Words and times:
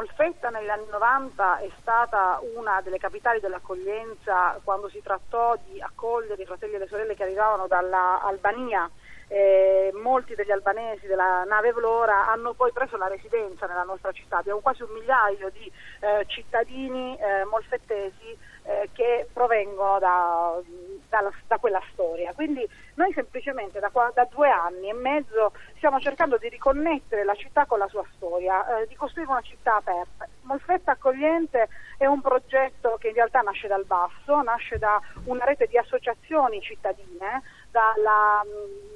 Molfetta 0.00 0.48
negli 0.48 0.70
anni 0.70 0.86
90 0.90 1.58
è 1.58 1.68
stata 1.78 2.40
una 2.54 2.80
delle 2.80 2.96
capitali 2.96 3.38
dell'accoglienza 3.38 4.58
quando 4.64 4.88
si 4.88 5.02
trattò 5.02 5.54
di 5.68 5.78
accogliere 5.78 6.40
i 6.40 6.46
fratelli 6.46 6.76
e 6.76 6.78
le 6.78 6.88
sorelle 6.88 7.14
che 7.14 7.24
arrivavano 7.24 7.66
dall'Albania. 7.66 8.90
Eh, 9.28 9.92
molti 10.02 10.34
degli 10.34 10.50
albanesi 10.50 11.06
della 11.06 11.44
nave 11.44 11.72
Vlora 11.72 12.28
hanno 12.28 12.54
poi 12.54 12.72
preso 12.72 12.96
la 12.96 13.08
residenza 13.08 13.66
nella 13.66 13.82
nostra 13.82 14.10
città. 14.10 14.38
Abbiamo 14.38 14.60
quasi 14.60 14.82
un 14.82 14.88
migliaio 14.90 15.50
di 15.50 15.70
eh, 16.00 16.24
cittadini 16.28 17.18
eh, 17.18 17.44
molfettesi 17.44 18.38
eh, 18.62 18.88
che 18.94 19.28
provengono 19.30 19.98
da, 19.98 20.60
da, 21.10 21.30
da, 21.46 21.58
quella 21.58 21.82
storia. 21.92 22.32
Quindi 22.32 22.66
noi 22.94 23.12
semplicemente 23.12 23.78
da, 23.80 23.90
da, 24.14 24.24
due 24.30 24.48
anni 24.48 24.88
e 24.88 24.94
mezzo 24.94 25.52
stiamo 25.76 26.00
cercando 26.00 26.38
di 26.38 26.48
riconnettere 26.48 27.24
la 27.24 27.34
città 27.34 27.66
con 27.66 27.78
la 27.78 27.88
sua 27.88 28.04
storia, 28.14 28.78
eh, 28.78 28.86
di 28.86 28.94
costruire 28.94 29.30
una 29.30 29.42
città 29.42 29.76
aperta. 29.76 30.26
Molfetta 30.42 30.92
Accogliente 30.92 31.68
è 31.98 32.06
un 32.06 32.20
progetto 32.20 32.96
che 32.98 33.08
in 33.08 33.14
realtà 33.14 33.40
nasce 33.40 33.68
dal 33.68 33.84
basso, 33.84 34.40
nasce 34.40 34.78
da 34.78 35.00
una 35.24 35.44
rete 35.44 35.66
di 35.66 35.76
associazioni 35.76 36.62
cittadine, 36.62 37.42
dalla, 37.70 38.42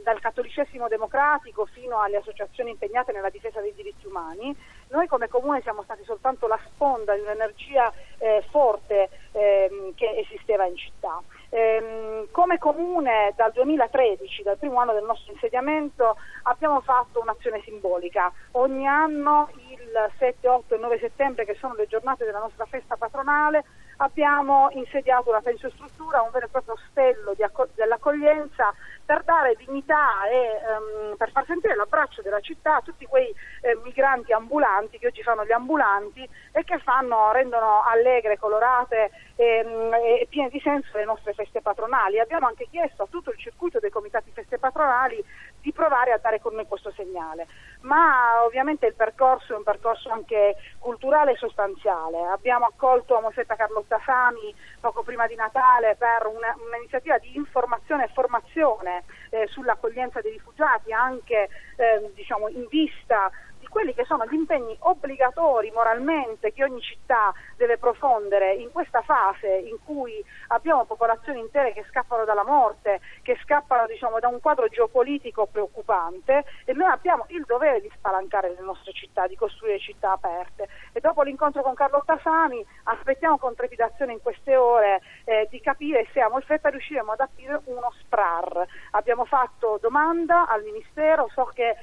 dal 0.02 0.20
cattolicesimo 0.20 0.88
democratico 0.88 1.66
fino 1.66 2.00
alle 2.00 2.16
associazioni 2.16 2.70
impegnate 2.70 3.12
nella 3.12 3.30
difesa 3.30 3.60
dei 3.60 3.74
diritti 3.74 4.06
umani. 4.06 4.56
Noi 4.88 5.06
come 5.06 5.28
comune 5.28 5.60
siamo 5.62 5.82
stati 5.82 6.04
soltanto 6.04 6.46
la 6.46 6.58
sponda 6.66 7.14
di 7.14 7.20
un'energia 7.20 7.92
eh, 8.18 8.44
forte 8.50 9.08
ehm, 9.32 9.94
che 9.94 10.18
esisteva 10.18 10.66
in 10.66 10.76
città. 10.76 11.20
Ehm, 11.56 12.26
come 12.32 12.58
comune 12.58 13.32
dal 13.36 13.52
2013, 13.52 14.42
dal 14.42 14.58
primo 14.58 14.80
anno 14.80 14.92
del 14.92 15.04
nostro 15.04 15.30
insediamento, 15.32 16.16
abbiamo 16.42 16.80
fatto 16.80 17.20
un'azione 17.20 17.60
simbolica. 17.62 18.32
Ogni 18.52 18.88
anno 18.88 19.48
il 19.54 20.12
7, 20.18 20.48
8 20.48 20.74
e 20.74 20.78
9 20.78 20.98
settembre, 20.98 21.44
che 21.44 21.54
sono 21.54 21.74
le 21.74 21.86
giornate 21.86 22.24
della 22.24 22.40
nostra 22.40 22.64
festa 22.64 22.96
patronale, 22.96 23.66
abbiamo 23.98 24.68
insediato 24.72 25.30
una 25.30 25.40
pensiostruttura, 25.40 26.22
un 26.22 26.30
vero 26.32 26.46
e 26.46 26.48
proprio 26.48 26.74
ostello 26.74 27.34
accog- 27.38 27.70
dell'accoglienza 27.74 28.72
per 29.04 29.22
dare 29.24 29.54
dignità 29.56 30.26
e 30.26 31.10
um, 31.10 31.16
per 31.16 31.30
far 31.30 31.44
sentire 31.44 31.76
l'abbraccio 31.76 32.22
della 32.22 32.40
città 32.40 32.76
a 32.76 32.80
tutti 32.80 33.04
quei 33.04 33.34
eh, 33.60 33.78
migranti 33.84 34.32
ambulanti 34.32 34.98
che 34.98 35.08
oggi 35.08 35.22
fanno 35.22 35.44
gli 35.44 35.52
ambulanti 35.52 36.26
e 36.52 36.64
che 36.64 36.78
fanno, 36.78 37.30
rendono 37.32 37.82
allegre, 37.82 38.38
colorate 38.38 39.10
e, 39.36 39.62
um, 39.64 39.92
e 39.92 40.26
piene 40.28 40.48
di 40.48 40.60
senso 40.60 40.96
le 40.96 41.04
nostre 41.04 41.34
feste 41.34 41.60
patronali. 41.60 42.18
Abbiamo 42.18 42.46
anche 42.46 42.66
chiesto 42.70 43.02
a 43.02 43.08
tutto 43.10 43.30
il 43.30 43.38
circuito 43.38 43.78
dei 43.78 43.90
comitati 43.90 44.30
feste 44.32 44.58
patronali 44.58 45.22
di 45.64 45.72
provare 45.72 46.12
a 46.12 46.18
dare 46.18 46.42
con 46.42 46.54
noi 46.54 46.66
questo 46.66 46.92
segnale. 46.92 47.46
Ma 47.80 48.44
ovviamente 48.44 48.86
il 48.86 48.94
percorso 48.94 49.54
è 49.54 49.56
un 49.56 49.62
percorso 49.62 50.10
anche 50.10 50.56
culturale 50.78 51.32
e 51.32 51.36
sostanziale. 51.36 52.22
Abbiamo 52.26 52.66
accolto 52.66 53.18
Mosetta 53.20 53.56
Carlotta 53.56 53.98
Sami 54.04 54.54
poco 54.78 55.02
prima 55.02 55.26
di 55.26 55.34
Natale 55.34 55.96
per 55.96 56.26
una, 56.26 56.54
un'iniziativa 56.68 57.16
di 57.16 57.34
informazione 57.34 58.04
e 58.04 58.12
formazione 58.12 59.04
eh, 59.30 59.46
sull'accoglienza 59.46 60.20
dei 60.20 60.32
rifugiati 60.32 60.92
anche 60.92 61.48
eh, 61.76 62.12
diciamo, 62.12 62.48
in 62.48 62.66
vista 62.68 63.30
quelli 63.74 63.92
che 63.92 64.04
sono 64.04 64.24
gli 64.26 64.34
impegni 64.34 64.76
obbligatori 64.78 65.72
moralmente 65.72 66.52
che 66.52 66.62
ogni 66.62 66.80
città 66.80 67.34
deve 67.56 67.76
profondere 67.76 68.54
in 68.54 68.70
questa 68.70 69.02
fase 69.02 69.48
in 69.48 69.78
cui 69.84 70.24
abbiamo 70.48 70.84
popolazioni 70.84 71.40
intere 71.40 71.72
che 71.72 71.84
scappano 71.90 72.24
dalla 72.24 72.44
morte, 72.44 73.00
che 73.22 73.36
scappano 73.42 73.88
diciamo, 73.88 74.20
da 74.20 74.28
un 74.28 74.38
quadro 74.40 74.68
geopolitico 74.68 75.46
preoccupante 75.46 76.44
e 76.64 76.72
noi 76.72 76.88
abbiamo 76.88 77.24
il 77.30 77.42
dovere 77.46 77.80
di 77.80 77.90
spalancare 77.96 78.50
le 78.50 78.60
nostre 78.60 78.92
città, 78.92 79.26
di 79.26 79.34
costruire 79.34 79.80
città 79.80 80.12
aperte. 80.12 80.68
E 80.92 81.00
dopo 81.00 81.22
l'incontro 81.22 81.62
con 81.62 81.74
Carlotta 81.74 82.16
Sani 82.22 82.64
aspettiamo 82.84 83.38
con 83.38 83.56
trepidazione 83.56 84.12
in 84.12 84.22
queste 84.22 84.54
ore 84.54 85.00
eh, 85.24 85.48
di 85.50 85.60
capire 85.60 86.06
se 86.12 86.20
a 86.20 86.28
Molfetta 86.28 86.68
riusciremo 86.68 87.10
ad 87.10 87.18
aprire 87.18 87.60
uno 87.64 87.92
SPRAR. 87.98 88.66
Abbiamo 88.92 89.24
fatto 89.24 89.78
domanda 89.80 90.46
al 90.46 90.62
Ministero, 90.62 91.28
so 91.34 91.50
che 91.52 91.74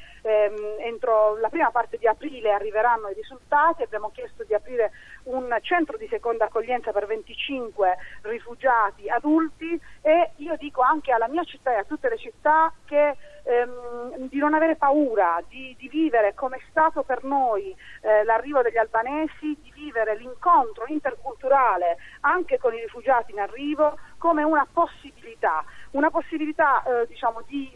entro 0.91 1.37
la 1.37 1.49
prima 1.49 1.71
parte 1.71 1.97
di 1.97 2.07
aprile 2.07 2.51
arriveranno 2.51 3.09
i 3.09 3.13
risultati, 3.13 3.83
abbiamo 3.83 4.11
chiesto 4.11 4.43
di 4.43 4.53
aprire 4.53 4.91
un 5.23 5.55
centro 5.61 5.97
di 5.97 6.07
seconda 6.09 6.45
accoglienza 6.45 6.91
per 6.91 7.05
25 7.07 7.97
rifugiati 8.23 9.09
adulti 9.09 9.79
e 10.01 10.31
io 10.37 10.55
dico 10.57 10.81
anche 10.81 11.11
alla 11.11 11.27
mia 11.27 11.43
città 11.43 11.71
e 11.73 11.77
a 11.79 11.83
tutte 11.83 12.09
le 12.09 12.17
città 12.17 12.71
che 12.85 13.15
ehm, 13.43 14.27
di 14.27 14.37
non 14.37 14.53
avere 14.53 14.75
paura, 14.75 15.41
di, 15.47 15.75
di, 15.77 15.87
vivere 15.87 16.33
come 16.33 16.57
è 16.57 16.61
stato 16.69 17.03
per 17.03 17.23
noi 17.23 17.75
eh, 18.01 18.23
l'arrivo 18.23 18.61
degli 18.61 18.77
albanesi, 18.77 19.57
di 19.61 19.71
vivere 19.73 20.15
l'incontro 20.15 20.85
interculturale 20.87 21.97
anche 22.21 22.57
con 22.57 22.73
i 22.73 22.81
rifugiati 22.81 23.31
in 23.31 23.39
arrivo 23.39 23.97
come 24.17 24.43
una 24.43 24.67
possibilità, 24.71 25.63
una 25.91 26.09
possibilità 26.09 26.83
eh, 26.83 27.07
diciamo, 27.07 27.41
di 27.47 27.71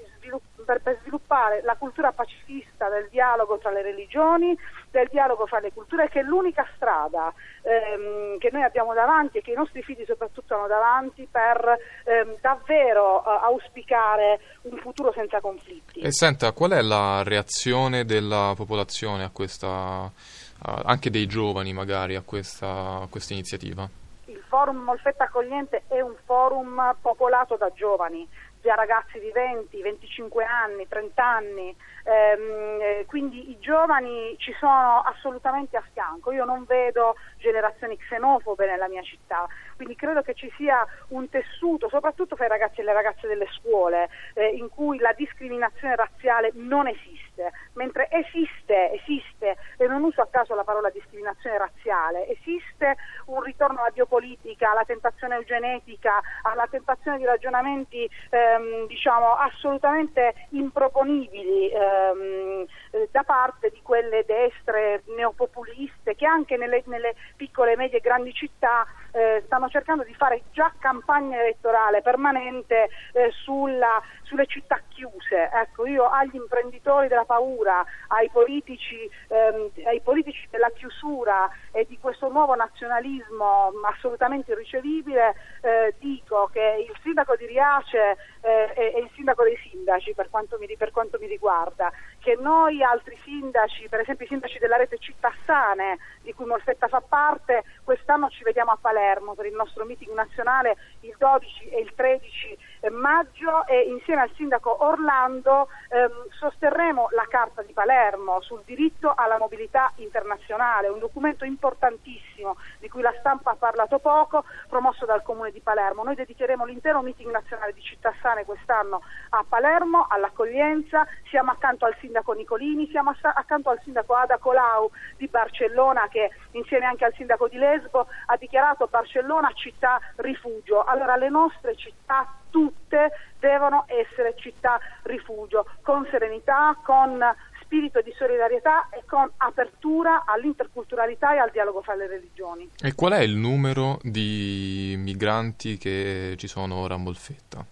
per, 0.66 0.98
sviluppare 1.02 1.62
la 1.64 1.76
cultura 1.76 2.12
pacifista 2.12 2.90
del 2.90 3.08
dialogo 3.10 3.58
tra 3.58 3.72
le 3.72 3.82
religioni, 3.82 4.58
del 4.90 5.08
dialogo 5.12 5.46
fra 5.46 5.60
le 5.60 5.72
culture, 5.74 6.10
che 6.10 6.22
è 6.22 6.24
l'unica 6.24 6.68
strada 6.76 7.34
ehm, 7.62 8.38
che 8.38 8.50
noi 8.52 8.64
abbiamo 8.64 8.94
davanti 8.94 9.38
e 9.38 9.42
che 9.42 9.52
i 9.52 9.56
nostri 9.56 9.84
figli 9.84 10.04
soprattutto 10.06 10.56
hanno 10.56 10.68
davanti 10.68 11.28
per 11.30 11.78
ehm, 12.06 12.38
davvero 12.42 13.24
eh, 13.24 13.40
auspicare 13.44 14.40
un 14.64 14.78
futuro 14.78 15.12
senza 15.14 15.40
conflitti. 15.40 16.00
E 16.00 16.12
senta, 16.12 16.52
qual 16.52 16.72
è 16.72 16.82
la 16.82 17.24
reazione 17.24 18.06
della 18.06 18.54
popolazione 18.56 19.24
a 19.24 19.30
questa, 19.30 20.04
uh, 20.06 20.82
anche 20.84 21.10
dei 21.10 21.28
giovani 21.28 21.74
magari, 21.74 22.16
a 22.16 22.22
questa, 22.22 23.02
a 23.02 23.08
questa 23.10 23.34
iniziativa? 23.34 23.88
Il 24.26 24.44
forum 24.48 24.78
Molfetta 24.78 25.26
Accogliente 25.26 25.84
è 25.88 26.02
un 26.02 26.16
forum 26.26 26.96
popolato 27.02 27.58
da 27.58 27.72
giovani, 27.74 28.28
da 28.66 28.74
ragazzi 28.74 29.20
di 29.20 29.30
20, 29.32 29.80
25 29.80 30.44
anni, 30.44 30.88
30 30.88 31.24
anni, 31.24 31.76
ehm, 32.04 32.80
eh, 32.82 33.06
quindi 33.08 33.52
i 33.52 33.60
giovani 33.60 34.36
ci 34.40 34.52
sono 34.60 35.02
assolutamente 35.06 35.78
a 35.78 35.84
fianco, 35.94 36.32
io 36.32 36.46
non 36.46 36.66
vedo 36.66 37.16
generazioni 37.38 37.96
xenofobe 37.96 38.66
nella 38.66 38.88
mia 38.88 39.04
città, 39.04 39.46
quindi 39.76 39.96
credo 39.96 40.24
che 40.24 40.34
ci 40.34 40.52
sia 40.58 40.84
un 41.10 41.30
tessuto, 41.30 41.90
soprattutto 41.90 42.36
fra 42.36 42.46
i 42.46 42.50
ragazzi 42.50 42.80
e 42.82 42.84
le 42.84 42.94
ragazze 42.94 43.28
delle 43.28 43.48
scuole, 43.52 44.10
eh, 44.34 44.48
in 44.48 44.68
cui 44.70 44.98
la 44.98 45.14
discriminazione 45.14 45.96
razziale 45.96 46.50
non 46.56 46.88
esiste, 46.88 47.25
mentre 47.74 48.08
esiste, 48.10 48.92
esiste, 48.94 49.58
e 49.78 49.88
non 49.88 50.04
uso 50.04 50.22
a 50.22 50.28
caso 50.30 50.56
la 50.56 50.64
parola 50.64 50.90
discriminazione 50.90 51.58
razziale, 51.58 52.28
esiste 52.28 52.96
un 53.26 53.42
ritorno 53.42 53.80
alla 53.80 53.92
biopolitica, 53.92 54.72
alla 54.72 54.86
tentazione 54.86 55.36
eugenetica, 55.36 56.22
alla 56.44 56.68
tentazione 56.70 57.18
di 57.18 57.26
ragionamenti 57.26 58.10
ehm, 58.30 58.88
diciamo 58.88 59.34
assolutamente 59.36 60.34
improponibili. 60.50 61.70
Ehm, 61.70 62.66
eh, 62.92 63.10
da 63.12 63.24
parte 63.24 63.70
di 63.70 63.82
quelle 63.82 64.24
destre 64.26 65.04
neopopuliste 65.16 66.16
che 66.16 66.26
anche 66.26 66.58
nelle, 66.58 66.84
nelle 66.86 67.16
piccole, 67.36 67.76
medie 67.76 67.98
e 67.98 68.02
grandi 68.02 68.34
città 68.34 68.86
eh, 69.12 69.44
stanno 69.46 69.70
cercando 69.70 70.04
di 70.04 70.14
fare 70.14 70.44
già 70.52 70.72
campagna 70.80 71.40
elettorale 71.40 72.02
permanente 72.02 72.90
eh, 73.14 73.32
sulla, 73.32 74.02
sulle 74.26 74.46
città 74.46 74.82
chiuse. 74.90 75.50
Ecco, 75.52 75.86
io 75.86 76.10
agli 76.10 76.36
imprenditori 76.36 77.08
della 77.08 77.26
paura, 77.26 77.84
ai 78.08 78.30
politici, 78.30 79.10
ehm, 79.28 79.72
ai 79.86 80.02
politici 80.02 80.48
della 80.50 80.70
chiusura 80.72 81.50
e 81.72 81.86
di 81.88 81.98
questo 82.00 82.30
nuovo 82.30 82.56
nazionalismo 82.56 83.72
assolutamente 83.84 84.52
irricevibile, 84.52 85.36
eh, 85.62 85.96
dico 86.00 86.50
che 86.52 86.86
il 86.88 86.96
sindaco 87.02 87.36
di 87.36 87.46
Riace 87.46 88.18
eh, 88.46 88.74
è, 88.74 88.98
il 89.00 89.10
sindaco 89.16 89.44
dei 89.44 89.58
sindaci 89.58 90.14
per 90.14 90.30
quanto, 90.30 90.58
mi, 90.60 90.68
per 90.78 90.92
quanto 90.92 91.18
mi 91.20 91.26
riguarda, 91.26 91.92
che 92.20 92.38
noi 92.40 92.84
altri 92.84 93.18
sindaci, 93.24 93.90
per 93.90 94.02
esempio 94.02 94.26
i 94.26 94.30
sindaci 94.30 94.60
della 94.60 94.78
rete 94.78 95.00
Città 95.00 95.34
Sane, 95.46 95.98
di 96.22 96.34
cui 96.34 96.46
Molfetta 96.46 96.88
fa 96.88 97.02
parte, 97.02 97.64
quest'anno 97.84 98.30
ci 98.30 98.44
vediamo 98.44 98.72
a 98.72 98.78
Palermo 98.80 99.34
per 99.34 99.48
il 99.48 99.56
nostro 99.56 99.84
meeting 99.86 100.14
nazionale 100.14 100.78
il 101.02 101.16
12 101.18 101.70
e 101.70 101.80
il 101.80 101.92
13 101.96 102.58
maggio 102.92 103.66
e 103.68 103.82
insieme 103.90 104.22
al 104.22 104.32
sindaco 104.36 104.84
Orlando 104.84 105.70
ehm, 105.90 106.30
sosterremo 106.30 107.08
la 107.12 107.26
Carta 107.28 107.62
di 107.62 107.74
Palermo 107.74 108.42
sul 108.42 108.62
diritto 108.66 109.14
alla 109.16 109.38
mobilità 109.38 109.92
internazionale, 109.96 110.90
un 110.90 111.00
documento 111.00 111.46
importantissimo 111.46 112.58
di 112.80 112.90
cui 112.90 113.02
la 113.02 113.14
stampa 113.20 113.52
ha 113.52 113.56
parlato 113.56 114.00
poco, 114.00 114.46
promosso 114.68 115.06
dal 115.06 115.24
Comune 115.24 115.52
di 115.52 115.62
Palermo. 115.62 116.04
Noi 116.04 116.16
dedicheremo 116.16 116.66
l'intero 116.66 117.02
meeting 117.02 117.32
nazionale 117.32 117.74
di 117.74 117.82
Città 117.82 118.14
Sane 118.36 118.44
quest'anno 118.44 119.02
a 119.30 119.46
Palermo, 119.48 120.06
all'accoglienza, 120.10 121.08
siamo 121.30 121.52
accanto 121.52 121.86
al 121.86 121.96
sindaco 122.02 122.34
Nicolini, 122.34 122.90
siamo 122.90 123.16
accanto 123.22 123.70
al 123.70 123.80
sindaco 123.84 124.14
Ada 124.14 124.38
Colau 124.38 124.92
di 125.16 125.28
Barcellona 125.28 126.10
che 126.10 126.30
insieme 126.52 126.86
anche 126.86 127.06
al 127.06 127.14
sindaco 127.16 127.48
di 127.48 127.58
Lesbo 127.58 128.08
ha 128.26 128.36
dichiarato 128.36 128.88
Barcellona 128.88 129.52
città 129.54 130.00
rifugio. 130.18 130.84
Allora 130.84 131.16
le 131.16 131.30
nostre 131.30 131.76
città 131.76 132.28
tutte 132.50 133.12
devono 133.40 133.86
essere 133.88 134.36
città 134.38 134.80
rifugio, 135.04 135.66
con 135.82 136.06
serenità, 136.12 136.78
con 136.84 137.24
spirito 137.62 138.02
di 138.02 138.14
solidarietà 138.18 138.90
e 138.90 139.04
con 139.06 139.30
apertura 139.38 140.24
all'interculturalità 140.26 141.34
e 141.34 141.38
al 141.38 141.52
dialogo 141.52 141.82
fra 141.82 141.96
le 141.96 142.08
religioni. 142.08 142.70
E 142.82 142.94
qual 142.94 143.14
è 143.14 143.20
il 143.20 143.36
numero 143.36 144.00
di 144.02 144.96
migranti 144.98 145.78
che 145.78 146.36
ci 146.38 146.48
sono 146.48 146.76
ora 146.76 146.94
a 146.94 146.98
Molfetta? 146.98 147.66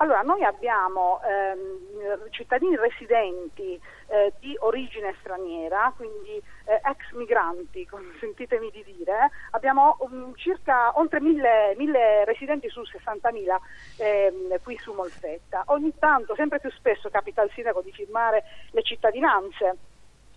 Allora, 0.00 0.22
noi 0.22 0.44
abbiamo 0.44 1.20
ehm, 1.22 2.30
cittadini 2.30 2.76
residenti 2.76 3.80
eh, 4.06 4.32
di 4.38 4.54
origine 4.60 5.16
straniera, 5.18 5.92
quindi 5.96 6.40
eh, 6.66 6.80
ex 6.84 7.10
migranti, 7.14 7.84
consentitemi 7.90 8.70
di 8.70 8.84
dire, 8.84 9.30
abbiamo 9.50 9.96
um, 10.00 10.32
circa 10.36 10.96
oltre 10.98 11.20
mille, 11.20 11.74
mille, 11.76 12.24
residenti 12.24 12.68
su 12.68 12.80
60.000 12.82 13.56
ehm, 13.96 14.60
qui 14.62 14.78
su 14.78 14.92
Molfetta. 14.92 15.64
Ogni 15.66 15.92
tanto, 15.98 16.36
sempre 16.36 16.60
più 16.60 16.70
spesso, 16.70 17.10
capita 17.10 17.42
al 17.42 17.50
sindaco 17.50 17.82
di 17.82 17.90
firmare 17.90 18.44
le 18.70 18.82
cittadinanze. 18.82 19.76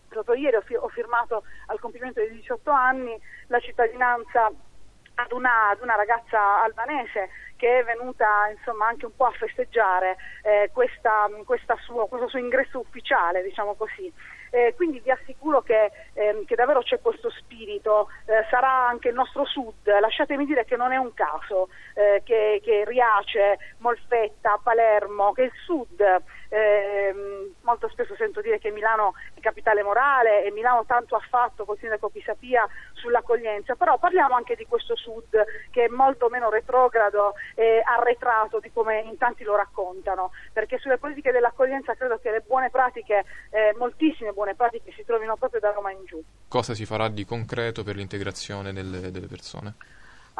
Proprio 0.07 0.35
ieri 0.35 0.55
ho, 0.55 0.61
fi- 0.61 0.75
ho 0.75 0.87
firmato 0.87 1.43
al 1.67 1.79
compimento 1.79 2.19
dei 2.19 2.31
18 2.31 2.71
anni 2.71 3.15
la 3.47 3.59
cittadinanza 3.59 4.51
ad 5.15 5.31
una, 5.31 5.69
ad 5.69 5.81
una 5.81 5.95
ragazza 5.95 6.61
albanese 6.63 7.29
che 7.61 7.79
è 7.79 7.83
venuta 7.83 8.49
insomma, 8.49 8.87
anche 8.87 9.05
un 9.05 9.15
po' 9.15 9.25
a 9.25 9.31
festeggiare 9.31 10.17
eh, 10.41 10.71
questa, 10.73 11.29
questa 11.45 11.75
suo, 11.81 12.07
questo 12.07 12.27
suo 12.27 12.39
ingresso 12.39 12.79
ufficiale, 12.79 13.43
diciamo 13.43 13.75
così. 13.75 14.11
Eh, 14.49 14.73
quindi 14.75 14.99
vi 14.99 15.11
assicuro 15.11 15.61
che, 15.61 15.91
ehm, 16.13 16.43
che, 16.45 16.55
davvero 16.55 16.81
c'è 16.81 16.99
questo 16.99 17.29
spirito, 17.29 18.09
eh, 18.25 18.45
sarà 18.49 18.87
anche 18.87 19.09
il 19.09 19.13
nostro 19.13 19.45
sud, 19.45 19.87
lasciatemi 19.87 20.45
dire 20.45 20.65
che 20.65 20.75
non 20.75 20.91
è 20.91 20.97
un 20.97 21.13
caso 21.13 21.69
eh, 21.93 22.21
che, 22.25 22.59
che, 22.63 22.83
Riace, 22.83 23.59
Molfetta, 23.77 24.59
Palermo, 24.61 25.31
che 25.31 25.43
il 25.43 25.53
sud, 25.63 26.03
ehm, 26.51 27.53
molto 27.61 27.87
spesso 27.89 28.15
sento 28.15 28.41
dire 28.41 28.59
che 28.59 28.71
Milano 28.71 29.13
è 29.33 29.39
capitale 29.39 29.83
morale 29.83 30.43
e 30.43 30.51
Milano 30.51 30.85
tanto 30.85 31.15
ha 31.15 31.21
fatto 31.27 31.65
col 31.65 31.77
sindaco 31.79 32.09
Pisapia 32.09 32.67
sull'accoglienza, 32.93 33.75
però 33.75 33.97
parliamo 33.97 34.35
anche 34.35 34.55
di 34.55 34.65
questo 34.65 34.95
sud 34.95 35.43
che 35.71 35.85
è 35.85 35.87
molto 35.87 36.29
meno 36.29 36.49
retrogrado 36.49 37.33
e 37.55 37.81
arretrato 37.83 38.59
di 38.59 38.71
come 38.71 38.99
in 39.01 39.17
tanti 39.17 39.43
lo 39.43 39.55
raccontano, 39.55 40.31
perché 40.51 40.77
sulle 40.77 40.97
politiche 40.97 41.31
dell'accoglienza 41.31 41.95
credo 41.95 42.19
che 42.19 42.31
le 42.31 42.43
buone 42.45 42.69
pratiche, 42.69 43.23
eh, 43.49 43.73
moltissime 43.77 44.31
buone 44.31 44.55
pratiche 44.55 44.91
si 44.91 45.05
trovino 45.05 45.35
proprio 45.37 45.59
da 45.59 45.71
Roma 45.71 45.91
in 45.91 46.03
giù. 46.05 46.21
Cosa 46.47 46.73
si 46.73 46.85
farà 46.85 47.07
di 47.07 47.25
concreto 47.25 47.83
per 47.83 47.95
l'integrazione 47.95 48.73
delle, 48.73 49.11
delle 49.11 49.27
persone? 49.27 49.75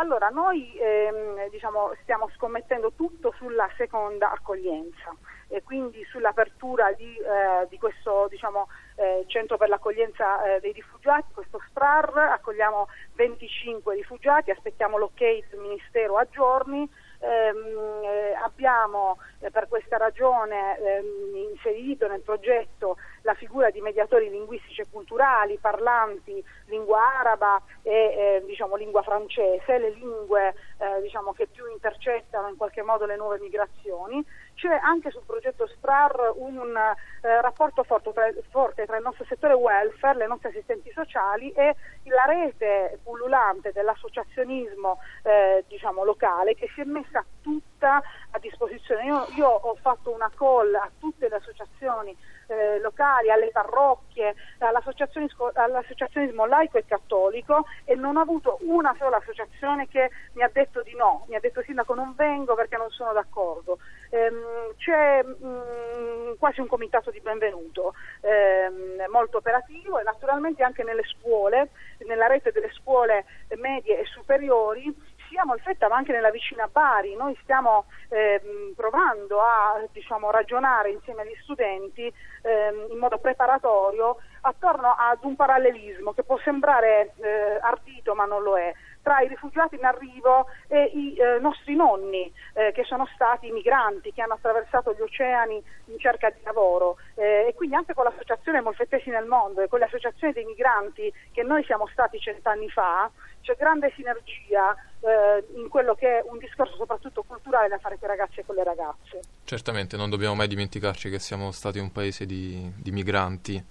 Allora, 0.02 0.30
noi 0.30 0.76
ehm, 0.80 1.48
diciamo, 1.52 1.94
stiamo 2.02 2.28
scommettendo 2.36 2.92
tutto 2.94 3.32
sulla 3.38 3.70
seconda 3.78 4.32
accoglienza 4.32 5.16
e 5.48 5.62
quindi 5.62 6.04
sull'apertura 6.06 6.92
di, 6.94 7.16
eh, 7.18 7.68
di 7.70 7.78
questo 7.78 8.26
diciamo, 8.28 8.68
eh, 8.96 9.26
centro 9.28 9.58
per 9.58 9.70
l'accoglienza 9.70 10.56
eh, 10.56 10.60
dei 10.60 10.72
rifugiati, 10.72 11.32
questo 11.32 11.62
STRAR, 11.70 12.18
accogliamo 12.18 12.88
25 13.14 13.94
rifugiati, 13.94 14.50
aspettiamo 14.50 14.98
l'ok 14.98 15.20
del 15.20 15.60
Ministero 15.60 16.18
a 16.18 16.26
giorni. 16.32 16.90
Ehm, 17.24 18.04
eh, 18.04 18.34
abbiamo 18.34 19.20
eh, 19.40 19.52
per 19.52 19.68
questa 19.68 19.98
ragione 19.98 20.78
ehm, 20.80 21.36
inserito 21.52 22.08
nel 22.08 22.22
progetto 22.22 22.98
la 23.22 23.36
figura 23.36 23.70
di 23.70 23.80
mediatori 23.80 24.28
linguistici 24.28 24.82
e 24.82 24.88
culturali 24.90 25.58
parlanti 25.58 26.44
lingua 26.66 27.20
araba 27.20 27.62
e 27.84 27.92
eh, 27.92 28.44
diciamo, 28.46 28.76
lingua 28.76 29.04
francese, 29.04 29.78
le 29.78 29.92
lingue 29.92 30.56
eh, 30.78 31.02
diciamo, 31.02 31.34
che 31.34 31.48
più 31.48 31.70
intercettano 31.70 32.48
in 32.48 32.58
qualche 32.58 32.82
modo 32.82 33.06
le 33.06 33.18
nuove 33.18 33.40
migrazioni. 33.40 34.26
C'è 34.56 34.80
anche 34.82 35.10
sul 35.10 35.24
progetto 35.26 35.66
SPRAR 35.66 36.34
un 36.36 36.76
eh, 36.76 37.42
rapporto 37.42 37.84
forte 37.84 38.12
tra, 38.14 38.30
forte 38.50 38.86
tra, 38.86 38.98
il 38.98 39.04
nostro 39.04 39.26
settore 39.26 39.54
welfare, 39.54 40.20
le 40.20 40.28
nostre 40.28 40.50
assistenti 40.50 40.92
sociali 40.92 41.52
e 41.52 41.76
la 42.04 42.26
rete 42.26 43.00
pullulante 43.04 43.72
dell'associazionismo 43.72 45.00
eh, 45.24 45.64
diciamo, 45.68 46.04
locale 46.04 46.54
che 46.54 46.70
si 46.74 46.82
è 46.82 46.86
messa 46.86 47.26
tutta 47.42 48.02
a 48.32 48.40
disposizione. 48.40 49.06
Io, 49.06 49.28
io 49.36 49.48
ho 49.48 49.76
fatto 49.82 50.12
una 50.12 50.30
call 50.36 50.76
a 50.76 50.90
tutte 51.00 51.28
le 51.28 51.36
associazioni 51.36 52.16
eh, 52.52 52.80
locali, 52.80 53.32
alle 53.32 53.50
parrocchie, 53.52 54.36
all'associazionismo 54.60 56.46
laico 56.46 56.78
e 56.78 56.86
cattolico 56.86 57.66
e 57.86 57.96
non 57.96 58.18
ho 58.18 58.22
avuto 58.22 58.58
una 58.62 58.94
sola 58.98 59.18
associazione 59.18 59.88
che 59.88 60.10
mi 60.34 60.44
ha 60.44 60.50
detto 60.52 60.82
di 60.82 60.94
no, 60.96 61.26
mi 61.28 61.36
ha 61.36 61.40
detto 61.40 61.62
sindaco 61.64 61.94
non 61.94 62.14
vengo 62.16 62.56
perché 62.56 62.78
non 62.78 62.90
sono 62.90 63.14
d'accordo. 63.14 63.80
Ehm, 64.10 64.74
c'è 64.76 65.24
mm, 65.24 66.34
quasi 66.38 66.60
un 66.60 66.68
comitato 66.68 67.12
di 67.12 67.22
benvenuto 67.22 67.94
ehm, 68.22 69.06
molto 69.10 69.38
operativo 69.38 70.00
e 70.00 70.04
naturalmente 70.04 70.64
anche 70.64 70.84
nelle 70.84 71.04
scuole, 71.04 71.70
nella 72.00 72.28
rete 72.28 72.52
delle 72.52 72.72
scuole 72.72 73.26
medie 73.56 74.00
e 74.00 74.06
superiori 74.06 74.94
sia 75.32 75.44
a 75.44 75.46
Molfetta 75.46 75.88
ma 75.88 75.96
anche 75.96 76.12
nella 76.12 76.30
vicina 76.30 76.68
Bari. 76.68 77.16
Noi 77.16 77.36
stiamo 77.42 77.86
ehm, 78.10 78.74
provando 78.76 79.40
a 79.40 79.82
diciamo, 79.92 80.30
ragionare 80.30 80.92
insieme 80.92 81.22
agli 81.22 81.38
studenti 81.42 82.14
ehm, 82.42 82.88
in 82.92 82.98
modo 82.98 83.18
preparatorio 83.18 84.18
attorno 84.42 84.94
ad 84.98 85.20
un 85.22 85.36
parallelismo 85.36 86.12
che 86.12 86.24
può 86.24 86.38
sembrare 86.44 87.14
eh, 87.22 87.60
ardito 87.62 88.14
ma 88.14 88.26
non 88.26 88.44
lo 88.44 88.58
è 88.58 88.74
tra 89.02 89.20
i 89.22 89.28
rifugiati 89.28 89.76
in 89.76 89.86
arrivo 89.86 90.48
e 90.68 90.92
i 90.94 91.16
eh, 91.16 91.40
nostri 91.40 91.76
nonni 91.76 92.32
eh, 92.54 92.72
che 92.72 92.84
sono 92.84 93.08
stati 93.14 93.52
migranti, 93.52 94.14
che 94.14 94.22
hanno 94.22 94.34
attraversato 94.34 94.94
gli 94.94 95.02
oceani 95.02 95.62
in 95.86 95.98
cerca 95.98 96.30
di 96.30 96.40
lavoro 96.44 96.98
eh, 97.16 97.48
e 97.48 97.54
quindi 97.56 97.76
anche 97.76 97.94
con 97.94 98.04
l'associazione 98.04 98.62
Molfettesi 98.62 99.10
nel 99.10 99.26
mondo 99.26 99.62
e 99.62 99.68
con 99.68 99.80
le 99.80 99.86
associazioni 99.86 100.34
dei 100.34 100.46
migranti 100.46 101.12
che 101.32 101.44
noi 101.44 101.64
siamo 101.64 101.88
stati 101.88 102.20
cent'anni 102.20 102.70
fa 102.70 103.10
c'è 103.42 103.56
grande 103.58 103.92
sinergia 103.96 104.76
eh, 105.02 105.44
in 105.56 105.68
quello 105.70 105.96
che 105.96 106.20
è 106.20 106.24
un 106.26 106.38
discorso 106.38 106.76
soprattutto 106.76 107.24
culturale 107.24 107.68
da 107.68 107.78
fare 107.80 107.98
con 108.00 108.08
i 108.08 108.12
ragazzi 108.12 108.40
e 108.40 108.46
con 108.46 108.56
le 108.56 108.64
ragazze. 108.64 109.20
Certamente, 109.44 109.98
non 109.98 110.10
dobbiamo 110.10 110.36
mai 110.36 110.48
dimenticarci 110.48 111.10
che 111.10 111.20
siamo 111.20 111.52
stati 111.52 111.80
un 111.80 111.92
paese 111.92 112.26
di, 112.26 112.72
di 112.76 112.92
migranti, 112.92 113.64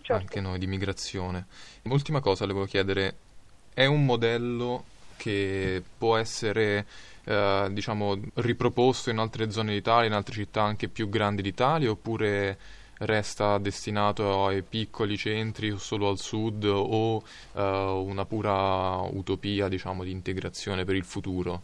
certo. 0.00 0.12
anche 0.12 0.40
noi, 0.40 0.58
di 0.58 0.66
migrazione. 0.66 1.46
Ultima 1.84 2.20
cosa 2.20 2.46
le 2.46 2.52
volevo 2.52 2.70
chiedere, 2.70 3.14
è 3.72 3.86
un 3.86 4.04
modello 4.04 4.84
che 5.16 5.82
può 5.96 6.16
essere 6.16 6.86
eh, 7.24 7.68
diciamo, 7.70 8.20
riproposto 8.34 9.10
in 9.10 9.18
altre 9.18 9.50
zone 9.50 9.72
d'Italia, 9.72 10.06
in 10.06 10.14
altre 10.14 10.34
città 10.34 10.62
anche 10.62 10.88
più 10.88 11.08
grandi 11.08 11.42
d'Italia, 11.42 11.90
oppure 11.90 12.58
resta 13.04 13.58
destinato 13.58 14.46
ai 14.46 14.62
piccoli 14.62 15.16
centri 15.16 15.76
solo 15.78 16.08
al 16.08 16.18
sud 16.18 16.64
o 16.64 17.16
uh, 17.16 17.60
una 17.60 18.24
pura 18.24 19.00
utopia 19.00 19.68
diciamo, 19.68 20.04
di 20.04 20.10
integrazione 20.10 20.84
per 20.84 20.94
il 20.94 21.04
futuro? 21.04 21.62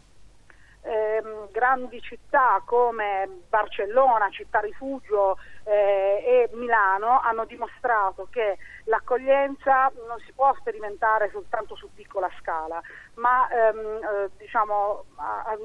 Eh, 0.83 1.21
grandi 1.51 2.01
città 2.01 2.61
come 2.65 3.27
Barcellona, 3.47 4.29
città 4.31 4.59
rifugio 4.59 5.37
eh, 5.63 6.23
e 6.25 6.49
Milano 6.53 7.19
hanno 7.19 7.45
dimostrato 7.45 8.27
che 8.29 8.57
l'accoglienza 8.85 9.91
non 10.07 10.19
si 10.25 10.31
può 10.33 10.53
sperimentare 10.59 11.29
soltanto 11.31 11.75
su 11.75 11.89
piccola 11.93 12.29
scala, 12.39 12.81
ma 13.15 13.47
ehm, 13.49 13.77
eh, 13.77 14.29
diciamo, 14.37 15.05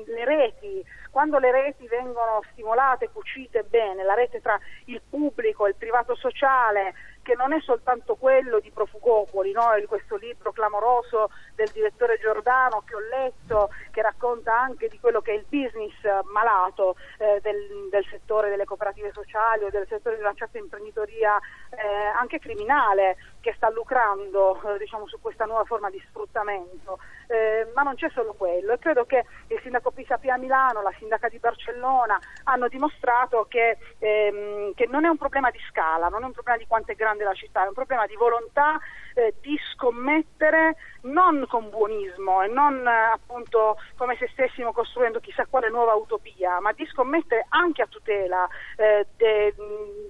le 0.06 0.24
reti, 0.24 0.84
quando 1.10 1.38
le 1.38 1.50
reti 1.50 1.86
vengono 1.86 2.42
stimolate, 2.52 3.10
cucite 3.10 3.62
bene, 3.64 4.02
la 4.02 4.14
rete 4.14 4.40
tra 4.40 4.58
il 4.86 5.00
pubblico 5.08 5.66
e 5.66 5.70
il 5.70 5.76
privato 5.76 6.14
sociale, 6.14 6.94
che 7.26 7.34
non 7.34 7.52
è 7.52 7.60
soltanto 7.60 8.14
quello 8.14 8.60
di 8.60 8.70
Profugopoli, 8.70 9.50
no? 9.50 9.74
questo 9.88 10.14
libro 10.14 10.52
clamoroso 10.52 11.30
del 11.56 11.68
direttore 11.72 12.20
Giordano 12.20 12.84
che 12.86 12.94
ho 12.94 13.00
letto, 13.00 13.70
che 13.90 14.00
racconta 14.00 14.56
anche 14.56 14.86
di 14.86 15.00
quello 15.00 15.20
che 15.20 15.32
è 15.32 15.34
il 15.34 15.44
business 15.48 15.94
malato 16.30 16.94
eh, 17.18 17.40
del, 17.42 17.88
del, 17.90 18.06
settore 18.08 18.48
delle 18.48 18.64
cooperative 18.64 19.10
sociali 19.12 19.64
o 19.64 19.70
del 19.70 19.88
settore 19.88 20.14
della 20.14 20.34
certa 20.34 20.58
imprenditoria 20.58 21.36
eh, 21.70 22.06
anche 22.16 22.38
criminale 22.38 23.16
che 23.40 23.54
sta 23.56 23.70
lucrando 23.70 24.60
eh, 24.62 24.78
diciamo, 24.78 25.08
su 25.08 25.20
questa 25.20 25.46
nuova 25.46 25.64
forma 25.64 25.90
di 25.90 26.02
sfruttamento. 26.08 26.98
Eh, 27.28 27.70
ma 27.74 27.82
non 27.82 27.96
c'è 27.96 28.08
solo 28.10 28.34
quello 28.34 28.72
e 28.72 28.78
credo 28.78 29.04
che 29.04 29.24
il 29.48 29.58
sindaco 29.62 29.90
Pisapia 29.90 30.34
a 30.34 30.38
Milano, 30.38 30.80
la 30.80 30.94
sindaca 30.98 31.28
di 31.28 31.38
Barcellona 31.38 32.18
hanno 32.44 32.68
dimostrato 32.68 33.46
che, 33.48 33.78
ehm, 33.98 34.74
che 34.74 34.86
non 34.86 35.04
è 35.04 35.08
un 35.08 35.16
problema 35.16 35.50
di 35.50 35.58
scala, 35.68 36.08
non 36.08 36.22
è 36.22 36.26
un 36.26 36.32
problema 36.32 36.58
di 36.58 36.66
quanto 36.66 36.92
è 36.92 36.94
grande 36.94 37.15
la 37.24 37.34
città, 37.34 37.64
è 37.64 37.68
un 37.68 37.74
problema 37.74 38.06
di 38.06 38.16
volontà 38.16 38.78
eh, 39.14 39.34
di 39.40 39.58
scommettere 39.72 40.76
non 41.06 41.44
con 41.48 41.68
buonismo 41.70 42.42
e 42.42 42.48
non 42.48 42.86
eh, 42.86 43.10
appunto 43.12 43.76
come 43.96 44.16
se 44.16 44.28
stessimo 44.32 44.72
costruendo 44.72 45.20
chissà 45.20 45.46
quale 45.46 45.68
nuova 45.68 45.94
utopia, 45.94 46.60
ma 46.60 46.72
di 46.72 46.86
scommettere 46.86 47.46
anche 47.50 47.82
a 47.82 47.86
tutela 47.86 48.46
eh, 48.76 49.06
delle 49.16 49.54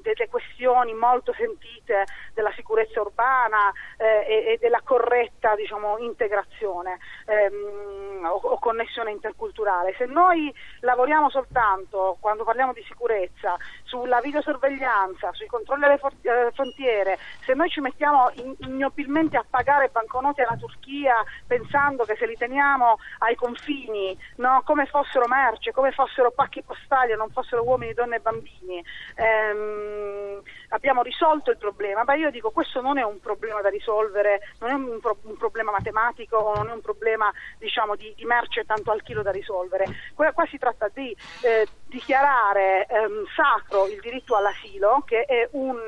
de, 0.03 0.29
questioni 0.29 0.95
molto 0.95 1.33
sentite 1.35 2.05
della 2.35 2.53
sicurezza 2.55 3.01
urbana 3.01 3.73
eh, 3.97 4.25
e, 4.27 4.53
e, 4.53 4.59
della 4.61 4.81
corretta 4.83 5.55
diciamo, 5.55 5.99
integrazione 5.99 6.99
ehm, 7.27 8.25
o, 8.25 8.41
o, 8.43 8.59
connessione 8.59 9.11
interculturale. 9.11 9.95
Se 9.97 10.07
noi 10.07 10.53
lavoriamo 10.81 11.31
soltanto, 11.31 12.17
quando 12.21 12.45
parliamo 12.45 12.73
di 12.73 12.83
sicurezza, 12.87 13.57
sulla 13.85 14.21
videosorveglianza, 14.21 15.33
sui 15.33 15.47
controlli 15.47 15.85
alle 15.85 16.01
eh, 16.23 16.51
frontiere, 16.53 17.19
se 17.45 17.55
noi 17.55 17.69
ci 17.69 17.81
mettiamo 17.81 18.31
ignobilmente 18.61 19.37
a 19.37 19.45
pagare 19.49 19.89
banconote 19.89 20.43
alla 20.43 20.57
Turchia 20.57 20.86
pensando 21.47 22.05
che 22.05 22.17
se 22.17 22.27
li 22.27 22.37
teniamo 22.37 22.97
ai 23.19 23.35
confini 23.35 24.17
no, 24.37 24.63
come 24.65 24.87
fossero 24.87 25.27
merce, 25.27 25.73
come 25.73 25.93
fossero 25.93 26.31
pacchi 26.31 26.63
postali 26.63 27.15
non 27.17 27.31
fossero 27.31 27.65
uomini, 27.65 27.93
donne 27.93 28.17
e 28.17 28.21
bambini, 28.21 28.85
ehm, 29.17 30.43
abbiamo 30.71 31.03
risolto 31.03 31.51
il 31.51 31.57
problema. 31.57 32.03
Ma 32.05 32.15
io 32.15 32.31
dico 32.31 32.51
questo 32.51 32.81
non 32.81 32.99
è 32.99 33.03
un 33.03 33.21
problema 33.21 33.61
da 33.61 33.69
risolvere, 33.69 34.41
non 34.61 34.71
è 34.71 34.73
un, 34.75 34.99
pro- 35.01 35.19
un 35.23 35.37
problema 35.37 35.71
matematico, 35.71 36.53
non 36.57 36.69
è 36.69 36.73
un 36.73 36.81
problema 36.81 37.33
diciamo, 37.59 37.95
di, 37.97 38.13
di, 38.17 38.25
merce 38.25 38.65
tanto 38.65 38.91
al 38.91 39.03
chilo 39.03 39.23
da 39.23 39.31
risolvere. 39.31 39.87
Qua, 40.15 40.33
qua 40.33 40.47
si 40.47 40.59
tratta 40.59 40.89
di 40.93 41.15
eh, 41.43 41.67
dichiarare 41.87 42.87
ehm, 42.87 43.25
sacro 43.35 43.87
il 43.87 44.01
diritto 44.01 44.37
all'asilo, 44.37 45.03
che 45.07 45.23
è 45.23 45.49
un 45.53 45.79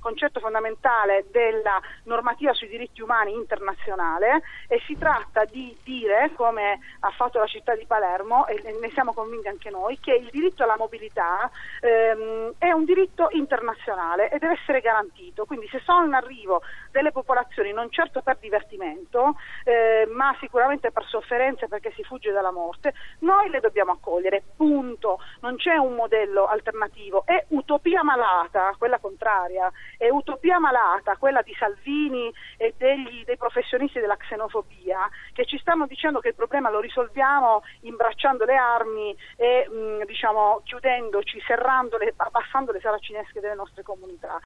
concetto 0.00 0.40
fondamentale 0.40 1.26
della 1.30 1.80
normativa 2.04 2.52
sui 2.52 2.68
diritti 2.68 3.00
umani 3.00 3.32
internazionale 3.32 4.42
e 4.68 4.80
si 4.86 4.96
tratta 4.98 5.44
di 5.44 5.76
dire, 5.82 6.30
come 6.34 6.78
ha 7.00 7.10
fatto 7.10 7.38
la 7.38 7.46
città 7.46 7.74
di 7.74 7.86
Palermo, 7.86 8.46
e 8.46 8.60
ne 8.80 8.90
siamo 8.90 9.12
convinti 9.12 9.48
anche 9.48 9.70
noi, 9.70 9.98
che 9.98 10.12
il 10.12 10.28
diritto 10.30 10.62
alla 10.62 10.76
mobilità 10.76 11.50
ehm, 11.80 12.54
è 12.58 12.70
un 12.70 12.84
diritto 12.84 13.28
internazionale 13.30 14.25
e 14.30 14.38
deve 14.38 14.54
essere 14.60 14.80
garantito. 14.80 15.44
Quindi 15.44 15.68
se 15.68 15.80
sono 15.84 16.06
in 16.06 16.14
arrivo 16.14 16.62
delle 16.90 17.12
popolazioni 17.12 17.72
non 17.72 17.90
certo 17.90 18.22
per 18.22 18.38
divertimento, 18.38 19.36
eh, 19.64 20.06
ma 20.12 20.34
sicuramente 20.40 20.92
per 20.92 21.04
sofferenze 21.06 21.68
perché 21.68 21.92
si 21.94 22.02
fugge 22.04 22.32
dalla 22.32 22.50
morte, 22.50 22.94
noi 23.20 23.50
le 23.50 23.60
dobbiamo 23.60 23.92
accogliere, 23.92 24.42
punto. 24.56 25.18
Non 25.40 25.56
c'è 25.56 25.76
un 25.76 25.94
modello 25.94 26.46
alternativo, 26.46 27.24
è 27.26 27.44
utopia 27.48 28.02
malata, 28.02 28.74
quella 28.78 28.98
contraria, 28.98 29.70
è 29.96 30.08
utopia 30.08 30.58
malata, 30.58 31.16
quella 31.16 31.42
di 31.42 31.54
Salvini 31.58 32.32
e 32.56 32.74
degli, 32.76 33.24
dei 33.24 33.36
professionisti 33.36 34.00
della 34.00 34.16
xenofobia, 34.16 35.08
che 35.32 35.44
ci 35.44 35.58
stanno 35.58 35.86
dicendo 35.86 36.20
che 36.20 36.28
il 36.28 36.34
problema 36.34 36.70
lo 36.70 36.80
risolviamo 36.80 37.62
imbracciando 37.82 38.44
le 38.44 38.56
armi 38.56 39.16
e 39.36 39.68
mh, 39.68 40.04
diciamo, 40.06 40.62
chiudendoci, 40.64 41.40
serrando 41.46 41.96
le, 41.98 42.14
abbassando 42.16 42.72
le 42.72 42.80
saracinesche 42.80 43.40
delle 43.40 43.54
nostre 43.54 43.82
comunità. 43.82 44.15
entra 44.16 44.34